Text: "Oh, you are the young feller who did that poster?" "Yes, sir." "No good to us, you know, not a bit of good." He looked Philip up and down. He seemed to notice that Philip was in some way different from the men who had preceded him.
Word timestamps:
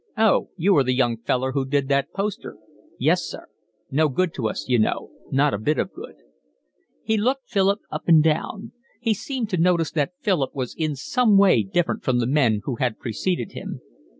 "Oh, 0.17 0.49
you 0.57 0.75
are 0.77 0.83
the 0.83 0.95
young 0.95 1.17
feller 1.17 1.51
who 1.51 1.63
did 1.63 1.87
that 1.89 2.11
poster?" 2.11 2.57
"Yes, 2.97 3.21
sir." 3.21 3.45
"No 3.91 4.09
good 4.09 4.33
to 4.33 4.49
us, 4.49 4.67
you 4.67 4.79
know, 4.79 5.11
not 5.29 5.53
a 5.53 5.59
bit 5.59 5.77
of 5.77 5.93
good." 5.93 6.15
He 7.03 7.17
looked 7.17 7.47
Philip 7.47 7.81
up 7.91 8.07
and 8.07 8.23
down. 8.23 8.71
He 8.99 9.13
seemed 9.13 9.51
to 9.51 9.57
notice 9.57 9.91
that 9.91 10.13
Philip 10.19 10.55
was 10.55 10.73
in 10.75 10.95
some 10.95 11.37
way 11.37 11.61
different 11.61 12.03
from 12.03 12.17
the 12.17 12.25
men 12.25 12.61
who 12.63 12.77
had 12.77 12.97
preceded 12.97 13.51
him. 13.51 13.81